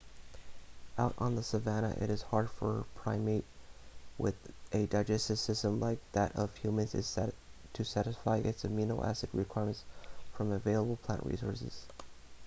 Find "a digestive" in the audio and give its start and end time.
4.73-5.37